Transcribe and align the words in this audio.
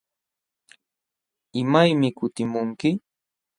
¿Imaymi 1.61 2.09
kutimunki? 2.17 2.89